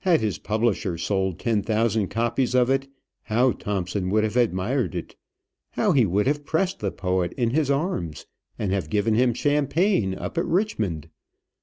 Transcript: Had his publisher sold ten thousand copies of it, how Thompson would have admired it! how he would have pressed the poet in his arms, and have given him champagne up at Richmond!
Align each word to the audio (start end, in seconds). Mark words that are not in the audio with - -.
Had 0.00 0.20
his 0.20 0.36
publisher 0.38 0.98
sold 0.98 1.38
ten 1.38 1.62
thousand 1.62 2.08
copies 2.08 2.54
of 2.54 2.68
it, 2.68 2.88
how 3.22 3.52
Thompson 3.52 4.10
would 4.10 4.22
have 4.22 4.36
admired 4.36 4.94
it! 4.94 5.16
how 5.70 5.92
he 5.92 6.04
would 6.04 6.26
have 6.26 6.44
pressed 6.44 6.80
the 6.80 6.92
poet 6.92 7.32
in 7.38 7.52
his 7.52 7.70
arms, 7.70 8.26
and 8.58 8.70
have 8.70 8.90
given 8.90 9.14
him 9.14 9.32
champagne 9.32 10.14
up 10.14 10.36
at 10.36 10.44
Richmond! 10.44 11.08